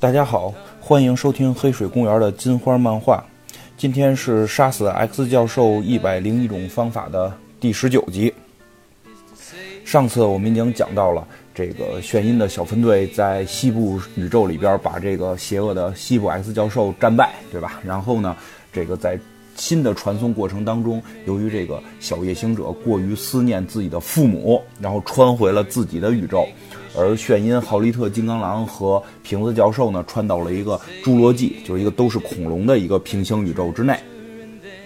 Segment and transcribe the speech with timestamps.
[0.00, 3.24] 大家好，欢迎收听黑水公园的金花漫画。
[3.76, 8.32] 今天是杀死 X 教授一百零一种方法的第十九集。
[9.84, 17.80] 上次我们已经讲到了这个眩音的小分队在西部宇宙里边把这个邪恶的西部 X 教授战败，对吧？
[17.84, 18.36] 然后呢，
[18.72, 19.18] 这个在
[19.56, 26.46] 新的传送过程当中，由于这个小夜行者过于思念自己的父母，然后穿回了自己的宇宙。
[26.96, 33.98] 而炫音、豪利特、金刚狼和瓶子教授呢，穿到了一个侏罗纪，就是一个都是恐龙的一个平行宇宙之内。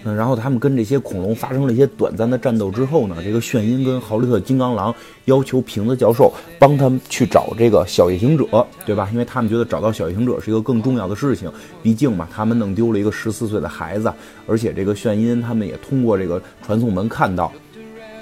[0.05, 4.93] 嗯，然后他们跟这些恐龙发生了一些短暂的战斗之后呢，这个炫音跟豪利特、金刚狼
[5.25, 6.29] 要求瓶子教授
[6.59, 9.07] 帮他们去找这个小夜行者，对吧？
[9.13, 11.49] 因为他们觉得找到小夜行者是一个更重要的事情，
[11.81, 14.11] 毕竟嘛，他们弄丢了一个十四岁的孩子，
[14.45, 17.49] 而且这个炫音他们也通过这个传送门看到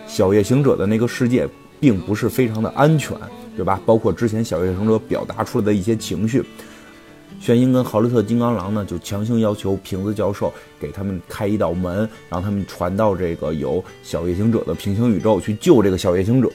[0.06, 3.18] 小夜行者的那个世界并不是非常的安全。
[3.56, 3.80] 对吧？
[3.86, 6.44] 包括之前小夜行者表达出来的一些情绪，
[7.40, 16.50] 玄音跟豪利特金刚狼呢，就强行要求瓶子教授给他们开一道门，让他们传到这个有小夜行者的平行宇宙去救这个小夜行者。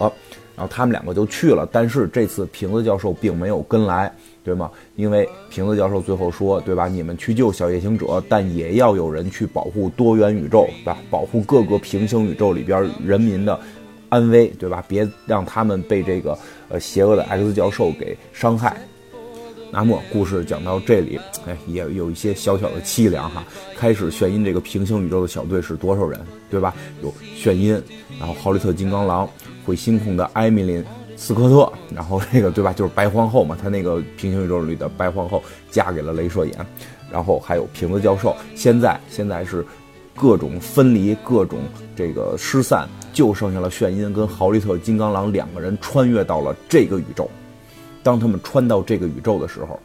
[0.57, 4.11] 然后他们两个就去了，但是这次瓶子教授并没有跟来，
[4.43, 4.71] 对吗？
[4.95, 6.89] 因为瓶子教授最后说，对吧？
[6.89, 10.97] 你们去救小夜行者，但也要有人去保护多元宇宙，对吧？
[11.11, 13.61] 保护各个平行宇宙里边人民的。
[14.09, 14.83] 安危，对吧？
[14.87, 16.39] 别让他们被这个
[16.69, 18.77] 呃邪恶的 X 教授给伤害。
[19.71, 23.45] 那么故事讲到这里，哎，也有一些小小的凄凉哈。
[23.77, 26.19] 开始眩音这个平行宇宙的小队是多少人，
[26.51, 26.75] 对吧？
[27.03, 27.83] 有眩音，
[28.19, 29.29] 然后豪利特金刚狼，
[29.65, 30.85] 会星空的艾米琳
[31.17, 32.73] 斯科特，然后这个对吧？
[32.73, 36.55] 就是白皇后嘛，她那个平行宇宙里的白皇后嫁给了镭射眼，
[37.11, 38.35] 然后还有瓶子教授。
[38.55, 39.65] 现在现在是。
[40.19, 41.59] 各种分离，各种
[41.95, 47.31] 这个失散，就剩下了炫音跟豪利特金刚狼两个人穿越到了这个宇宙。
[48.03, 49.81] 当他们穿到这个宇宙的时候，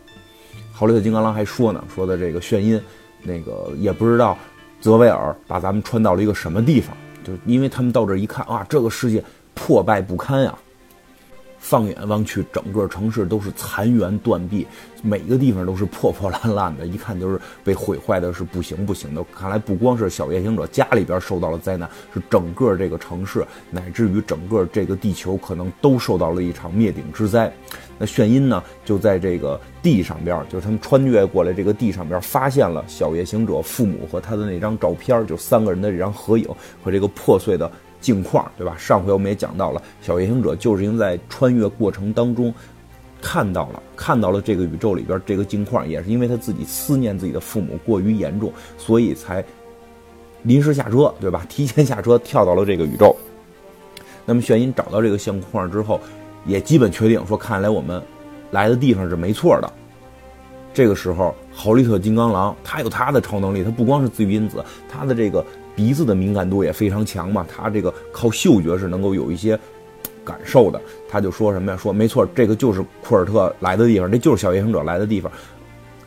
[0.74, 2.78] 豪利特金刚狼还说呢，说的这个炫音，
[3.24, 4.38] 那个也不知道
[4.82, 6.94] 泽维尔把咱们穿到了一个什么地方，
[7.24, 10.54] 就因为他们到这一看啊，这个世界破败不堪呀。
[11.62, 14.66] 放眼望去，整个城市都是残垣断壁，
[15.04, 19.24] 每个地方都是破破烂烂的，一看就是被毁坏的是不行不行的。
[19.34, 27.50] 看来不光是小夜行者家里边受到了灾难，是整个这个城市，乃至于整个这个地球，可能都受到了一场灭顶之灾。
[28.00, 36.48] 那眩音呢，就在这个地上边，就是他们穿越过来这个地上边，发现了小夜行者父母和他的那张照片，就三个人的这张合影
[36.84, 37.72] 和这个破碎的。
[38.02, 38.76] 镜框，对吧？
[38.78, 42.54] 上回我们也讲到了，小夜行者就是因为在穿越过程当中
[43.22, 49.46] 看到了，看到了这个宇宙里边这个镜框，也是因为他自己思念自己的父母过于严重，所以才
[50.42, 51.46] 临时下车，对吧？
[51.48, 53.16] 提前下车跳到了这个宇宙。
[54.26, 56.00] 那么，玄音找到这个相框之后，
[56.46, 58.02] 也基本确定说，看来我们
[58.50, 59.72] 来的地方是没错的。
[60.74, 65.46] 这个时候，豪利特金刚狼他有他的超能力，他不光是自愈因子，他的这个。
[65.76, 69.58] 鼻子的敏感度也非常强嘛，他这个靠嗅觉是能够有一些
[70.24, 70.80] 感受的。
[71.10, 71.78] 他就说什么呀？
[71.78, 75.32] 说没错，这个就是库尔特来的地方，这就是小夜行者来的地方，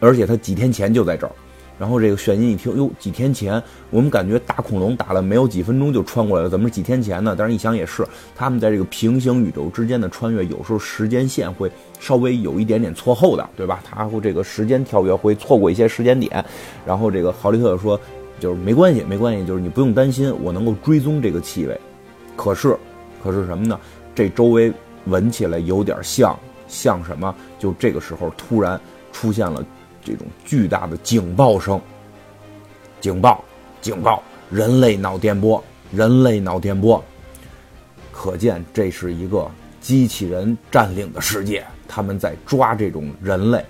[0.00, 1.32] 而且他几天前就在这儿。
[1.76, 3.60] 然后这个玄音一听，哟，几天前
[3.90, 7.34] 我们感觉打恐龙打了没有几分钟就穿过来了，怎么是几天前呢？
[7.36, 13.82] 但是一想也是，他们在这个平行宇宙之间的穿越，有时候时间线会稍微有一点点错后的，对吧？
[13.84, 16.44] 他会这个时间跳跃会错过一些时间点。
[16.86, 18.00] 然后这个豪利特说。
[18.40, 21.80] 就是没关系，没关系，就是你不用担心，我能够追踪这个气味。
[22.36, 22.76] 可是，
[23.22, 23.78] 可是什么呢？
[24.14, 24.72] 这周围
[25.06, 27.34] 闻起来有点像，像什么？
[27.58, 28.78] 就这个时候突然
[29.12, 29.64] 出现了
[30.02, 31.80] 这种巨大的警报声。
[33.00, 33.42] 警报，
[33.80, 34.22] 警报！
[34.50, 35.62] 人类脑电波，
[35.92, 37.02] 人类脑电波。
[38.12, 43.64] 可见这是一个机器人占领的世界，他们在抓这种人类。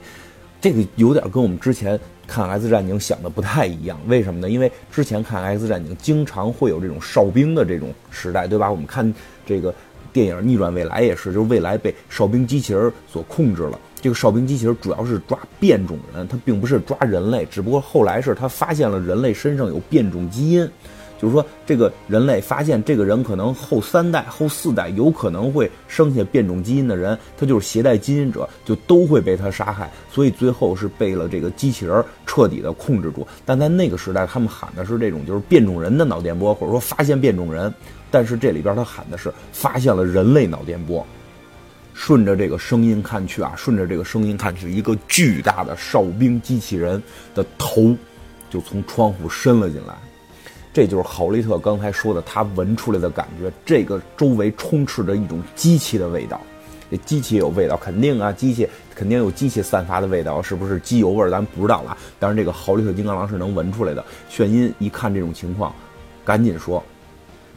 [0.60, 2.00] 这个有点跟我们之前。
[2.26, 4.48] 看《X 战警》想的不太一样，为什么呢？
[4.48, 8.70] 因为之前看《X 战警》经常会有这种哨兵的这种时代，对吧？
[8.70, 9.12] 我们看
[9.46, 9.74] 这个
[10.12, 13.78] 电影《逆转未来》也是，就是未来被哨兵机器人所控制了。
[14.00, 20.68] 这个哨兵机器人主要是抓变种人，它并不是抓人类，只不过后来是他发现了人类身上有变种基因。
[21.18, 29.90] 就是说，这个人类发现这个人可能后三代、后四代有可能会生下变种基因的人，他就是携带基因者，就都会被他杀害。
[30.10, 33.26] 所以最后是被了这个机器人彻底的控制住。
[33.44, 37.72] 但在那个时代，他们喊的是这种就是变种人的脑电波，或者说发现变种人。
[38.10, 41.04] 但是这里边他喊的是发现了人类脑电波。
[41.94, 47.00] 顺着这个声音看去啊，顺着这个声音看去，一个巨大的哨兵机器人
[47.36, 47.96] 的头
[48.50, 49.94] 就从窗户伸了进来。
[50.74, 56.40] 这就是豪利特刚才说的，他闻出来的感觉，这个周围充斥着一种机器的味道。
[56.90, 61.30] 这机器有味道，肯定啊，机器肯定有机器散发的味道，是不是机油味儿？
[61.30, 61.96] 咱不知道了。
[62.18, 64.04] 但是这个豪利特金刚狼是能闻出来的。
[64.28, 65.72] 炫音一看这种情况，
[66.24, 66.82] 赶紧说：“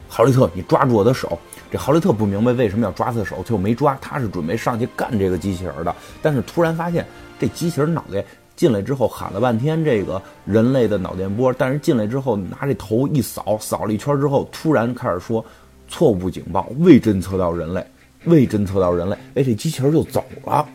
[0.07, 3.97] 豪利特，你抓住我的手。”这豪利特不明白为什么要抓他的手，就没抓。
[3.99, 7.05] 他是准备上去干这个机器人的，但是突然发现
[7.39, 8.23] 这机器人脑袋
[8.57, 15.45] 进来之后喊了半天这个人类的脑电波，但是进来之后拿这头一扫，扫了一圈之后，突然开始说
[15.87, 17.81] 错误警报，未侦测到人类。
[18.25, 20.67] 未侦测到人类，哎，这机器人就走了。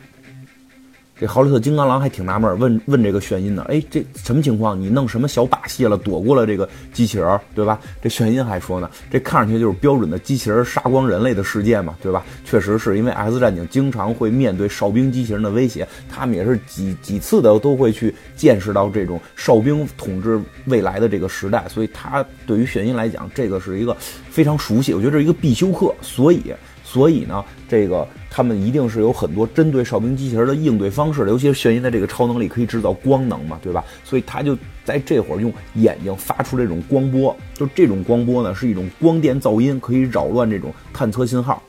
[1.23, 4.81] 这豪利特金刚狼还挺纳闷，问问这个炫音呢，哎，这什么情况？
[4.81, 5.97] 你弄什么小把戏了？
[5.97, 7.79] 躲过了这个机器人，对吧？
[8.03, 12.25] 这炫音还说呢，这看上去就是标准的机器人杀光人类的世界嘛，对吧？
[12.45, 23.97] 确实是因为 X 战警经常会面对哨兵机器人的威胁，他们也是几几次的都会去见识到这种哨兵统治未来的这个时代，所以他对于炫音来讲，这个是一个
[24.29, 26.53] 非常熟悉，我觉得这是一个必修课，所以。
[26.93, 33.83] 所以呢，这个他们一定是有很多针对哨兵机器人的应对方式的，尤其是眩音的这个超能力可以制造光能嘛，对吧？
[34.05, 34.55] 所以他就
[34.85, 41.63] 在这会儿用眼睛发出这种光波，就这种光波呢是一种光电噪音，可以扰乱这种探测信号。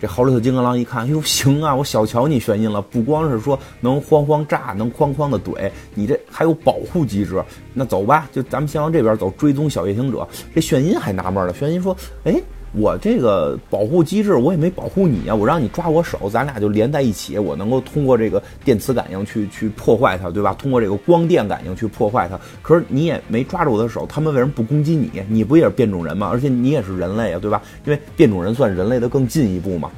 [0.00, 7.42] 这豪利特金刚狼一看，哟，行啊，我小瞧你眩音了，不光是说能慌慌炸，能哐哐的怼，你这还有保护机制。
[7.74, 10.24] 那走吧，就咱们先往这边走，追踪小夜行者。
[10.54, 12.40] 这眩音还纳闷了，眩音说，哎。
[12.72, 15.34] 我这个保护机制，我也没保护你啊！
[15.34, 20.54] 我让你抓我手，咱俩就连在一起，我能够通过这个电磁感应去去破坏它，对吧？
[20.54, 22.38] 通过这个光电感应去破坏它。
[22.60, 25.10] 可是你也没抓住我的手，他们为什么不攻击你？
[25.28, 26.28] 你不也是变种人吗？
[26.30, 27.62] 而且你也是人类啊，对吧？
[27.84, 29.90] 因为变种人算人类的更进一步嘛，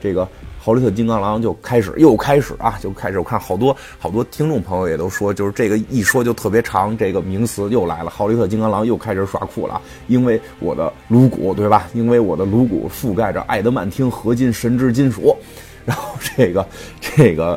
[0.00, 0.28] 这个。
[0.66, 8.10] 豪利特金刚狼就开始又开始啊，就开始我看好多好多听众朋友也都说，就是这个一说就特别长，这个名词又来了。
[8.10, 11.88] 豪利特金刚狼又开始耍酷了，因为我的颅骨对吧？
[11.94, 15.36] 因为我的颅骨覆盖着爱德曼汀合金神之金属。
[15.86, 16.66] 然后这个
[17.00, 17.56] 这个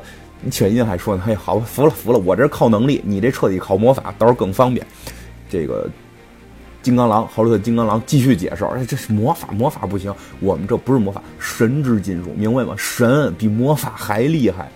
[0.52, 4.86] 犬音还说呢，嘿，好服了服了，我这靠能力，你这彻底靠魔法，到时候更方便。
[5.50, 5.90] 这个。
[6.90, 12.74] 金刚狼，豪利特金刚狼继续解释：“哎，这是魔法，魔法不行，我们这不是魔法，神之金属，明白吗？
[12.76, 14.68] 神比魔法还厉害。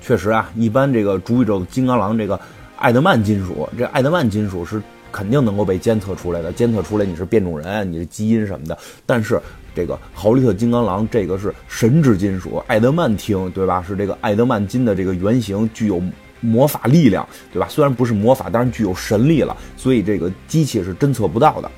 [0.00, 2.40] 确实啊，一般这个主宇宙金刚狼这个
[2.78, 4.82] 艾德曼金属，这艾德曼金属是
[5.12, 8.76] 肯定能够被监测出来的，监测出来你是变种人，你的基因什么的。
[9.06, 9.40] 但是
[9.72, 13.84] 这个豪利特金刚狼这个是神之金属，艾德曼汀对吧？
[13.86, 16.02] 是这个艾德曼金的这个原型具有。”
[16.40, 17.66] 魔法力量，对吧？
[17.68, 21.70] 虽然不是魔法，但是具有神力了，所以这个机器是侦测不到的。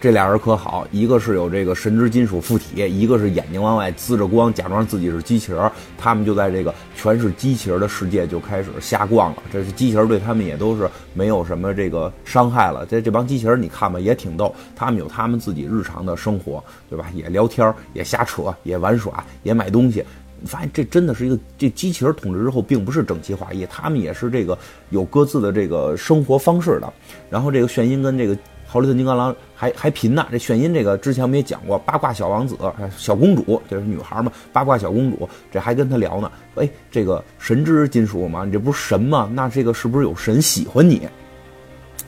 [0.00, 5.72] 这俩人可好，一个是有这个神之金属附体，一个是眼睛往外滋着光，假装自己是机器人。
[5.96, 9.42] 他们就在这个全是机器人的世界就开始瞎逛了。
[9.50, 12.84] 这是机器人对他们也都是没有什么这个伤害了。
[12.84, 14.54] 这这帮机器人你看吧，也挺逗。
[14.76, 17.06] 他们有他们自己日常的生活，对吧？
[17.14, 20.04] 也聊天，也瞎扯，也玩耍，也买东西。
[20.46, 24.56] 发现这真的是一个这机器人统治之后，并不是整齐划一，他们也是这个
[24.90, 26.92] 有各自的这个生活方式的。
[27.30, 28.36] 然后这个炫音跟这个
[28.66, 30.26] 豪利特金刚狼还还贫呢。
[30.30, 32.56] 这炫音这个之前我们也讲过，八卦小王子、
[32.96, 34.30] 小公主，就是女孩嘛？
[34.52, 36.30] 八卦小公主，这还跟他聊呢。
[36.56, 39.30] 哎，这个神之金属嘛，你这不是神吗？
[39.32, 41.08] 那这个是不是有神喜欢你？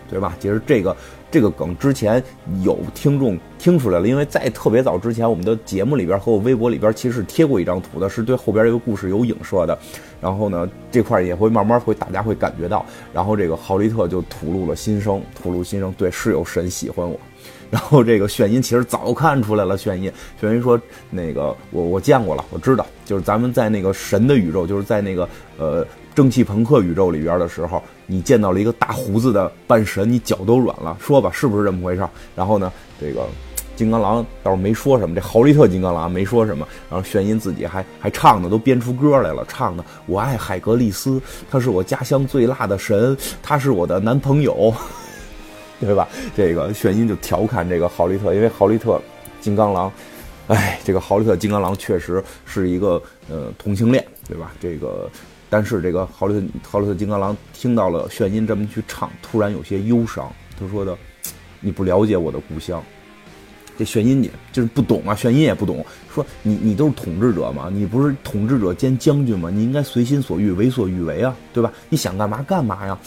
[0.08, 0.36] 对吧？
[0.38, 0.96] 其实这个。
[1.30, 2.22] 这个梗之前
[2.62, 9.76] 有听众听出来了，因为在特别早之前，我们的节目里边和我微博里边其实贴过一张图的，是对后边这个故事有影射的。
[10.20, 12.86] 然后呢，这块也会慢慢会大家会感觉到。
[13.12, 17.18] 然后这个豪利特就吐露了心声，吐露心声，对，是有神喜欢我。
[17.70, 20.80] 然后这个炫音其实早看出来了，炫音，炫音说
[21.10, 25.28] 那个我我见过了，我知道，就是咱们在那个神的宇宙，就是在那个
[25.58, 25.86] 呃。
[26.14, 30.96] 蒸汽朋克宇宙里边的时候，你见到了一个大胡子的半神，你脚都软了。
[31.00, 32.08] 说吧，是不是这么回事？
[32.34, 33.26] 然后呢，这个
[33.74, 36.66] 金刚狼倒是没说什么，这豪利特金刚狼没说什么。
[36.88, 41.20] 然后炫音自己还还唱呢，都编出歌来了，唱的我爱海格力斯，
[41.50, 44.72] 他是我家乡最辣的神，他是我的男朋友，
[45.80, 46.08] 对吧？
[46.36, 49.00] 这个炫音就调侃这个豪利特，因为豪利特
[49.40, 49.92] 金刚狼，
[50.46, 54.52] 哎，这个豪利特金刚狼确实是一个呃同性恋，对吧？
[54.60, 55.10] 这个。
[55.48, 60.30] 但是这个豪利特豪利特金刚狼听到了炫音这么去唱，突然有些忧伤。
[60.58, 60.96] 他说的
[61.60, 62.82] ：“你不了解我的故乡。”
[63.78, 65.84] 这炫音也就是不懂啊，炫音也不懂。
[66.12, 69.50] 说你你都是统治者嘛，你不是统治者兼将军吗？
[69.50, 71.70] 你应该随心所欲，为所欲为啊，对吧？
[71.90, 72.98] 你想干嘛干嘛呀？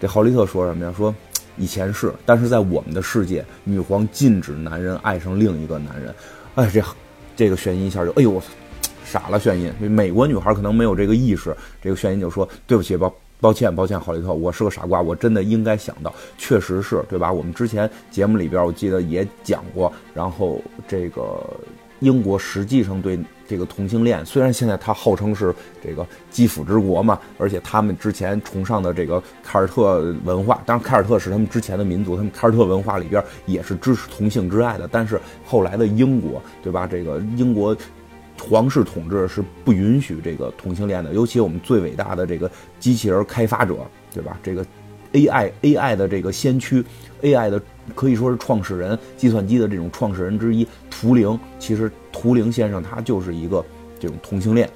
[0.00, 0.92] 这豪利特说什么呀？
[0.94, 1.14] 说
[1.56, 6.14] 以前是，但是在我们的世界，女皇禁止男人爱上另一个男人。
[6.56, 6.84] 哎，这
[7.34, 8.42] 这个炫音一下就哎呦我！
[9.12, 9.70] 傻了，炫音。
[9.90, 11.54] 美国女孩可能没有这个意识。
[11.82, 17.30] 这个炫音就说：“对不起，抱抱歉，抱歉，郝利特，我是个傻瓜，我真的应该想到，确实是对吧？
[17.30, 21.44] 我们之前节目里边我记得也讲过，然后这个
[22.00, 25.54] 英国实际上对这个同性恋，虽然现在他号称是
[25.84, 34.88] 这个基辅之国嘛，而且他们之前崇尚的这个凯尔特文化，当然凯尔特是他们之前的民族，他们凯尔特文化里边也是支持同性之爱的。
[34.90, 36.86] 但是后来的英国，对吧？
[36.86, 37.76] 这个英国
[38.42, 43.76] 皇室统治是不允许这个同性恋的，尤其我们最伟大的这个机器人开发者，
[44.12, 44.38] 对吧？
[44.42, 44.66] 这个
[45.12, 46.84] AI AI 的这个先驱
[47.22, 47.62] ，AI 的。
[47.96, 51.36] 可以说是创始人，计算机的这种创始人之一，图灵。
[51.58, 53.62] 其实图灵先生他就是一个
[53.98, 54.70] 这种同性恋，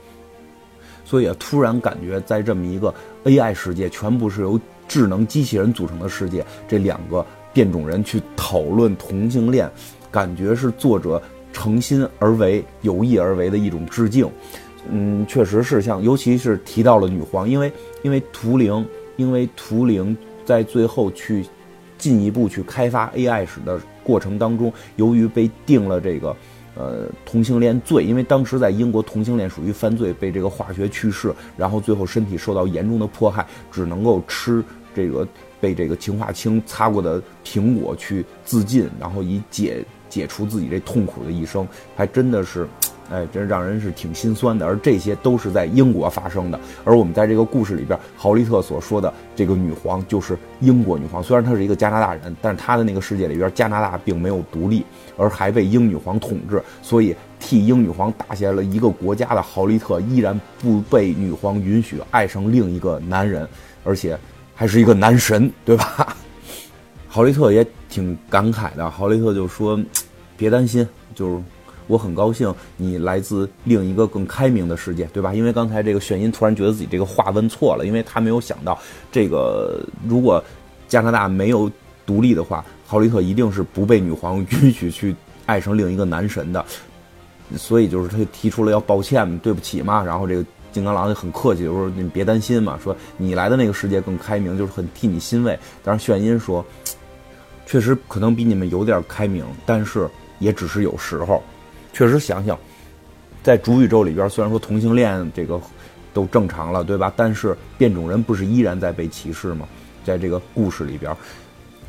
[1.05, 2.93] 所以，突然感觉在这么一个
[3.23, 9.71] AI 世界，全部是由智能机器人组成的世界，这两个变种人去讨论同性恋，
[10.11, 11.23] 感觉是作者
[11.57, 14.31] 诚心而为、有意而为的一种致敬。
[14.91, 17.73] 嗯，确实是像，尤其是提到了女皇，因为
[18.03, 18.87] 因为图灵，
[19.17, 21.47] 因为图灵在最后去。
[21.99, 26.37] 进一步去开发 AI 史的过程当中，由于被定了这个，
[26.75, 34.63] 呃，同性恋罪，因为当时在英国同性恋属于犯罪，被这个化学去世，然后最后身体受到严重的迫害，只能够吃
[34.95, 35.27] 这个
[35.59, 42.67] 被这个氰化氢擦过的苹果去自尽，然后以解解除自己这痛苦的一生，还真的是。
[43.09, 44.67] 哎，这让人是挺心酸的。
[44.67, 46.59] 而这些都是在英国发生的。
[46.83, 51.23] 而我们在这个故事里边，豪利特所说的这个女皇就是英国女皇。
[51.23, 54.85] 虽然她是一个加拿大人，但是她的那个世界里边，加拿大并没有独立，
[55.17, 56.61] 而还被英女皇统治。
[56.83, 63.49] 所以替英女皇打下了一个国家的豪利特，依然不被女皇允许爱上另一个男人，
[63.85, 64.19] 而且
[64.53, 66.17] 还是一个男神，对吧？
[67.17, 68.91] 豪利特也挺感慨的。
[68.91, 69.81] 豪利特就说
[70.37, 71.43] ：“别担心，就是。”
[71.89, 75.33] 我很高兴你来自另一个更开明的世界，对吧？
[75.33, 78.77] 因为刚才这个炫音突然觉得自己这个话问错了，因为他没有想到，
[79.13, 80.43] 这个如果
[80.89, 81.71] 加拿大没有
[82.05, 85.15] 独立的话，豪利特一定是不被女皇允许去
[85.47, 86.67] 爱上另一个男神的，
[87.57, 90.03] 所以就是他提出了要抱歉，对不起嘛。
[90.03, 95.57] 然后这个金刚狼就很客气，就说你别担心嘛，说你来的那个世界更开明，就是很替你欣慰。
[95.85, 96.67] 但是炫音说，
[97.67, 100.09] 确实可能比你们有点开明，但是
[100.39, 101.43] 也只是有时候。
[101.93, 102.59] 确实想想，
[103.43, 105.61] 在主宇宙里边，虽然说同性恋这个
[106.15, 107.13] 都正常了，对吧？
[107.17, 109.67] 但是变种人不是依然在被歧视吗？
[110.05, 111.15] 在这个故事里边，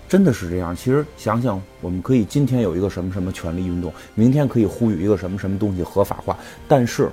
[0.10, 0.76] 真的是这样。
[0.76, 6.36] 其实想想，我们可以今天有一个什么什么权利运动，明天可以呼吁一个什么什么东西合法化，
[6.68, 7.12] 但是，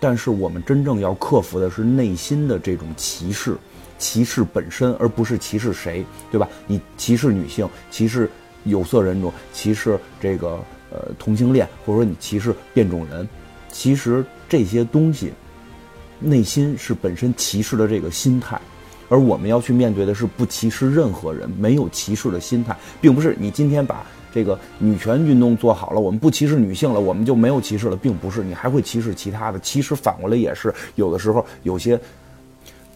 [0.00, 3.56] 但是我们真正要克服的是内心的这种歧视，
[3.98, 6.48] 歧视本身，而不是歧视谁，对吧？
[6.66, 8.28] 你歧视女性，歧视
[8.64, 10.58] 有色人种，歧视这个。
[10.92, 13.28] 呃，同性恋，或者说你歧视变种人，
[13.70, 15.32] 其实这些东西，
[16.18, 18.60] 内心是本身歧视的这个心态，
[19.08, 32.00] 而我们要去面对的是不歧视任何人，没有歧视的心态，并不是你今天把这个女权运动做好了，我们不歧视女性了，我们就没有歧视了，并不是，你还会歧视其他的，其实反过来也是，有的时候有些。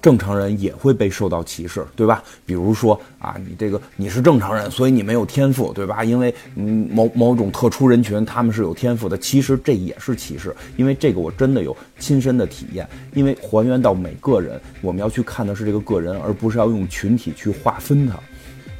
[0.04, 2.22] 正常人也会被受到歧视，对吧？
[2.44, 6.04] 比如说啊，你这个你是正常人，所以你没有天赋，对吧？
[6.04, 10.54] 因为嗯，某某种特殊人群他们是有天赋的，其实这也是歧视。
[10.76, 12.86] 因为这个我真的有亲身的体验。
[13.14, 18.20] 因为还原到每个人，我们要去看的是这个个人，而不是要用群体去划分它。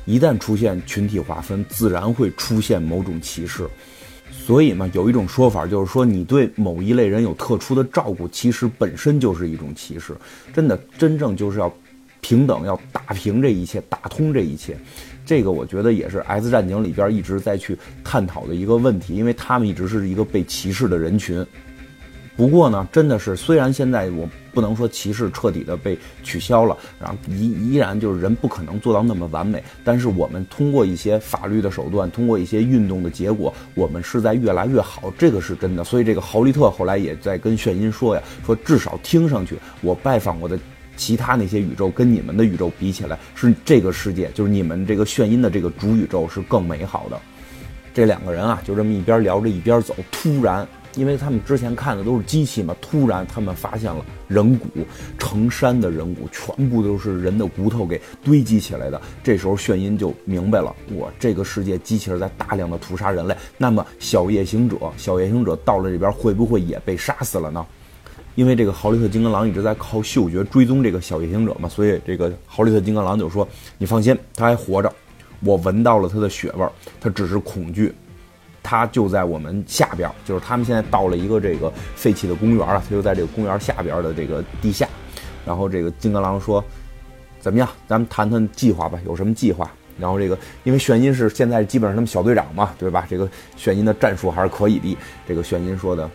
[0.05, 3.69] 一旦出现群体划分，自然会出现某种歧视。
[4.31, 10.15] 所以嘛，有一种说法就是说，你对某一类人有特殊的照顾，其实本身就是一种歧视。
[10.53, 11.75] 真的，真正就是要
[12.21, 14.77] 平等，要打平这一切，打通这一切。
[15.25, 21.47] 这个我觉得也是《X 战警》里边一直在去探讨的一个问题，因为他们一直是一个被歧视的人群。
[22.37, 35.85] 不过呢，真的是，虽然现在我不能说歧视彻底的被取消了，然后依依然就是人不可能做到那么完美，但是我们通过一些法律的手段，通过一些运动的结果，我们是在越来越好，这个是真的。
[35.85, 40.59] 所以这个豪利特后来也在跟炫音说呀，说至少听上去，我拜访过的
[40.97, 47.21] 其他那些宇宙跟你们的宇宙比起来，是这个世界，就是你们这个炫音的这个主宇宙是更美好的。
[47.95, 50.67] 这两个人啊，就这么一边聊着一边走，突然。
[50.97, 54.69] 因为他们之前看的都是机器嘛，突然他们发现了人骨，
[55.19, 59.01] 成山的人骨，全部都是人的骨头给堆积起来的。
[59.23, 63.37] 这时候炫音就明白了，哇，这个世界机器人在大量的屠杀人类。
[63.59, 67.65] 那么小夜行者，小夜行者到了这边会不会也被杀死了呢？
[68.37, 73.47] 因为这个豪利特金刚狼一直在靠嗅觉追踪这个小夜行者嘛，所以这个豪利特金刚狼就说
[73.79, 74.93] ：“你放心，他还活着，
[75.41, 76.71] 我闻到了他的血味儿，
[77.01, 77.93] 他只是恐惧。”
[78.65, 84.89] 他就在我们下边，就是他们现在到了一个这个废弃的公园啊，他就在这个公园下边的这个地下。
[85.47, 86.65] 然后这个金刚狼说
[87.39, 88.99] ：“怎么样，咱们谈谈计划吧？
[89.05, 93.07] 有什么计划？”然后这个因为炫音是现在基本上他们小队长嘛，对吧？
[93.09, 94.97] 这个炫音的战术还是可以的。
[95.29, 96.11] 这个炫音说的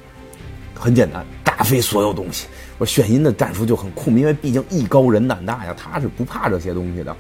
[0.73, 2.47] 很简单，炸飞所有东西。
[2.79, 7.15] 我炫音的战术就很酷，因为毕竟艺高人胆大呀，他是不怕这些东西的。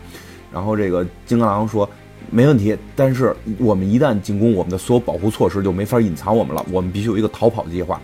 [0.51, 1.87] 然后这个金刚狼说
[2.31, 7.99] 没问题，但是我们一旦进攻，我们的所有保护措施就没法隐藏我们了，我们必须有一个逃跑计划。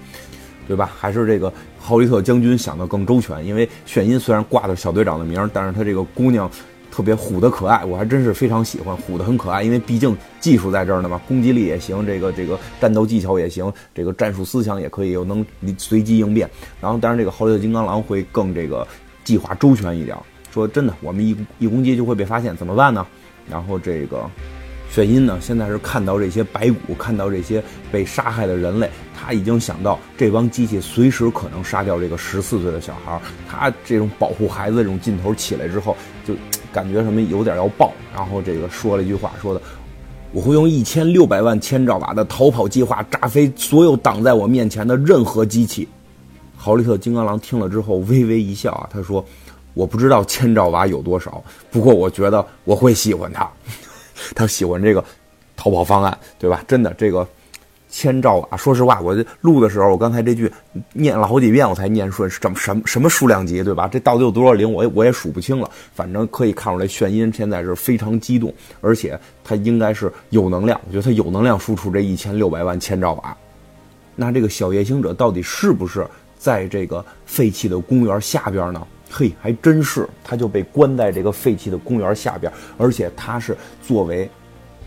[0.68, 0.90] 对吧？
[0.98, 3.46] 还是这个豪利特将军想的更周全。
[3.46, 6.50] 因为炫音虽然挂的小队长的名，但是他这个姑娘
[6.92, 9.62] 特别虎的可爱，我还真是非常喜欢，虎的很可爱。
[9.62, 15.46] 因为毕竟技术在这儿呢嘛，攻击力也行，这个这个战斗技巧也行，这个战术思想也可以，又能
[15.78, 16.50] 随机应变。
[16.82, 18.88] 然后，当然这个豪利特金刚狼会更这个
[19.24, 20.18] 计划周全一点。
[20.52, 23.06] 说真的，我们一一攻击就会被发现，怎么办呢？
[23.50, 24.30] 然后这个。
[24.88, 25.38] 炫音呢？
[25.42, 27.62] 现在是看到这些白骨，看到这些
[27.92, 36.34] 被杀害的人类，他已经想到这帮机器随时可能杀掉这个十四岁的小孩他这种保护孩子这种劲头起来之后，就
[36.72, 37.92] 感觉什么有点要爆。
[38.16, 39.62] 然后这个说了一句话，说的
[40.32, 45.86] ：“我会用一千六百万千兆瓦的逃跑计划炸飞所有挡在我面前的任何机器。”
[46.56, 49.26] 豪利特金刚狼听了之后微微一笑啊，他说
[49.76, 53.48] ：“我不知道千兆瓦有多少，不过我觉得我会喜欢它。
[54.34, 55.04] ”他喜欢这个
[55.58, 56.64] 逃跑方案，对吧？
[56.66, 57.28] 真的，这个
[57.90, 58.56] 千兆瓦。
[58.56, 60.50] 说实话，我录的时候，我刚才这句
[60.94, 62.30] 念了好几遍，我才念顺。
[62.30, 63.90] 什么什么什么数量级，对吧？
[63.90, 64.72] 这到底有多少零？
[64.72, 65.70] 我也我也数不清了。
[65.94, 70.80] 反正可以看出来，炫音现在是非常激动，而且他应该是有能量。
[70.88, 73.36] 我觉得他有能量输出这一千六百万千兆瓦。
[74.16, 78.88] 那这个小夜行者到底是不是在这个废弃的公园下边呢？
[79.18, 84.30] 嘿，还真是，他就被关在这个废弃的公园下边，而且他是作为，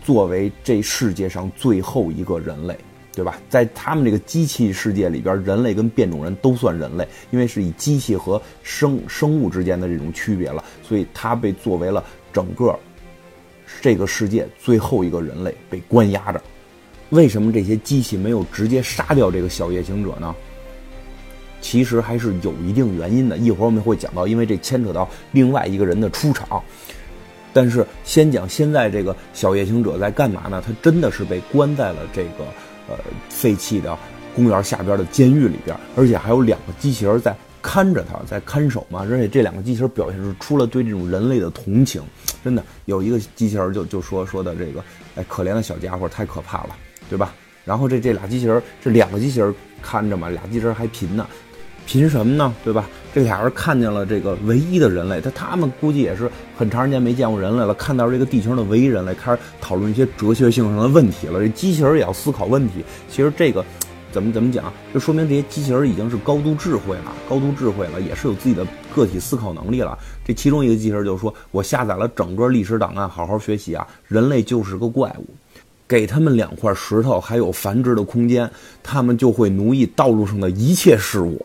[0.03, 2.77] 作为这世界上最后一个人类，
[3.11, 3.39] 对吧？
[3.49, 12.77] 在他们这个机器世界里边，人类跟变种人都算人类，因为是以机器和生生物之间的这种区别了，所以他被作为了整个
[13.81, 16.39] 这个世界最后一个人类被关押着。
[17.09, 20.35] 为什么这些机器没有直接杀掉这个小夜行者呢？
[21.61, 26.61] 其实还是有一定原因的，一会儿我们会讲到，因为这牵扯到另外一个人的出场。
[27.51, 30.63] 但是先讲现在这个小夜行者在干嘛呢？
[30.65, 32.45] 他真的是被关在了这个
[32.87, 32.95] 呃
[33.27, 33.97] 废弃的
[34.35, 39.05] 公园下边的监狱里边，而且还有两个机器人在看着他，在看守嘛。
[39.09, 42.03] 而且这两个机器人表现出出了对这种人类的同情，
[42.43, 44.83] 真的有一个机器人就就说说的这个，
[45.15, 46.75] 哎，可怜的小家伙太可怕了，
[47.09, 47.33] 对吧？
[47.65, 51.27] 然后这这俩机器人，这两个机器人看着嘛，俩机器人还贫呢。
[51.89, 52.53] 凭什么呢？
[52.63, 52.87] 对吧？
[53.11, 61.39] 这俩人看见了这个唯一的人类，他他们估计也是很长时间没见过人类了，看到这个地球的唯一人类，开始讨论一些哲学性上的问题了。
[61.39, 62.85] 这机器人也要思考问题。
[63.09, 63.65] 其实这个
[64.11, 69.97] 怎么怎么讲，就说明这些机器人已经是高度智慧了，高度智慧了，也是有自己的个体思考能力了。
[70.23, 73.87] 这其中一个机器人就说：“我下载了整个历史档案，好好学习啊！
[74.07, 75.25] 人类就是个怪物，
[75.87, 78.47] 给他们两块石头，还有繁殖的空间，
[78.83, 81.43] 他们就会奴役道路上的一切事物。”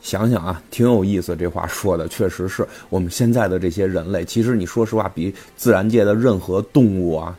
[0.00, 1.36] 想想啊，挺有意思。
[1.36, 7.36] 这话说的确实是我们现在的这些人类，其实你说实话，比自然界的任何动物啊、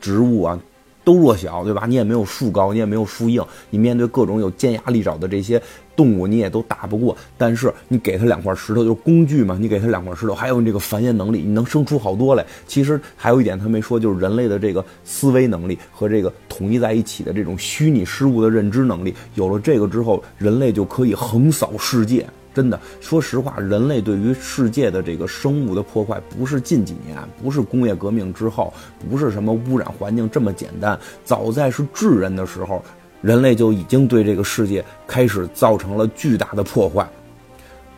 [0.00, 0.60] 植物啊
[1.04, 1.84] 都弱小，对吧？
[1.86, 5.60] 你也没有树高，你也没有树硬，你面对各种有尖牙利爪的这些。
[5.96, 12.44] 动物你也都打不过，但是你给它两块石头就是工具嘛，你给它两块石头，还有你这个繁衍能力，你能生出好多来。
[12.66, 22.26] 其实还有一点他没说，就是人类的这个思维能力和这个统一在一起的这种虚拟事物的认知能力，有了这个之后，人类就可以横扫世界。
[22.54, 28.72] 真的，说实话，人类对于世界的这个生物的破坏，不是近几年，不是工业革命之后，
[29.10, 32.82] 不是什么污染环境这么简单，早在是智人的时候。
[33.20, 37.08] 人类就已经对这个世界开始造成了巨大的破坏，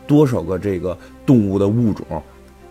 [0.07, 2.05] 多少个这个动物的物种，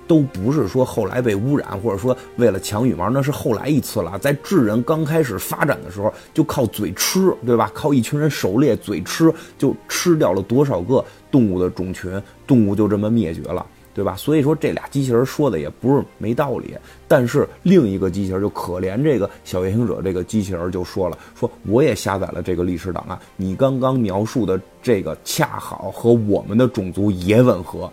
[0.09, 4.19] 都不是说后来被污染，或者说为了抢羽毛，那是后来一次了。
[4.19, 7.71] 在智人刚开始发展的时候，就靠嘴吃，对吧？
[7.75, 13.65] 靠一群人狩猎，嘴吃就吃掉了多少个动物的种群，动物就这么灭绝了。
[13.97, 14.15] 对吧？
[14.15, 16.77] 所以说这俩机器人说的也不是没道理，
[17.09, 27.91] 但是另一个机器人就可怜这个小夜行者，这个机器人就说了：说我也下载了这个历史档案，你刚刚描述的这个恰好和我们的种族也吻合。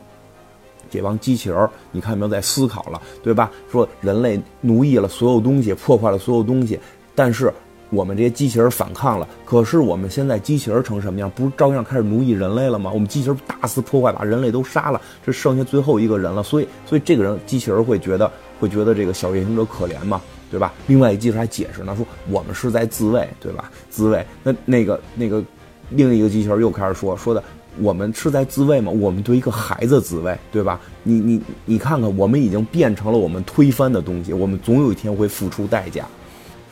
[0.90, 3.02] 这帮机器人，你看没有在思考了？
[3.24, 3.50] 对吧？
[3.72, 6.78] 说人类奴役了所有东西，破坏了所有东西，
[7.16, 7.50] 但是。
[7.94, 11.30] 我们这些机器人反抗了，可是我们现在机器人成什么样？
[11.36, 12.90] 不是照样开始奴役人类了吗？
[12.92, 16.42] 我们机器人大肆破坏，把人类都杀了，这剩下最后一个人了。
[16.42, 18.30] 所以， 所以这个人机器人会觉得，
[18.60, 20.20] 会觉得这个小夜行者可怜吗？
[20.50, 20.74] 对吧？
[20.88, 23.72] 另外一机器人还解释呢，说我们是在自卫，对吧？
[23.90, 24.26] 自卫。
[24.44, 25.44] 那那个那个
[25.90, 27.44] 另一个机器人又开始说，说的
[27.80, 28.92] 我们是在自卫吗？
[28.92, 30.80] 我们对一个孩子自卫，对吧？
[31.04, 36.08] 你你你看看，我们已经变成了我们推翻的东西，我们总有一天会付出代价。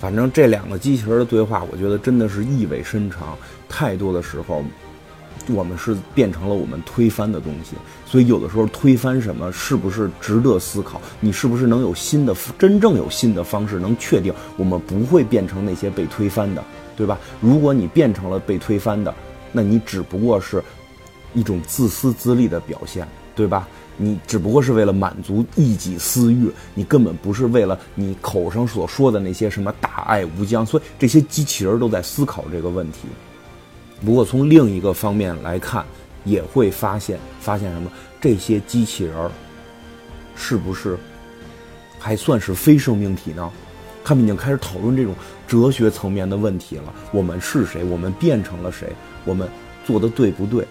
[0.01, 3.37] 反正这两个机器人的对话，我觉得真的是意味深长。
[3.69, 4.63] 太多的时候，
[5.49, 7.75] 我们是变成了我们推翻的东西。
[8.03, 10.99] 所以有的时候推翻什么，是不是值得思考？
[11.19, 16.63] 你是不是能有新的、真正有新的方式，能确定我们不会变成那些被推翻的，
[16.97, 17.19] 对吧？
[17.39, 19.13] 如果你变成了被推翻的，
[19.51, 20.63] 那你只不过是。
[21.33, 23.65] 一种自私自利的表现，对吧？
[24.01, 30.65] 你只不过是为了满足一己私欲，你根本不是为了你口上所说的那些什么大爱无疆。
[30.65, 33.01] 所以这些机器人都在思考这个问题。
[34.03, 35.85] 不过从另一个方面来看，
[36.23, 37.91] 也会发现发现什么？
[38.19, 39.15] 这些机器人
[40.35, 40.97] 是不是
[41.99, 43.51] 还算是非生命体呢？
[44.03, 45.13] 他们已经开始讨论这种
[45.47, 46.93] 哲学层面的问题了。
[47.11, 47.83] 我们是谁？
[47.83, 48.91] 我们变成了谁？
[49.25, 49.47] 我们
[49.85, 50.65] 做的对不对？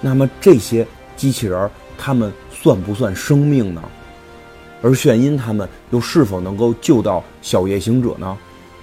[0.00, 0.86] 那么这些
[1.16, 2.32] 机器人儿，他们
[2.64, 3.82] 算不算生命呢？
[4.80, 8.34] 而炫音他们又是否能够救到小夜行者呢？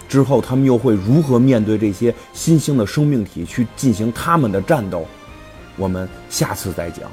[0.08, 5.04] 之后他们又会如何面对这些新兴的生命体去进行他们的战斗？
[5.78, 7.12] 我们下次再讲。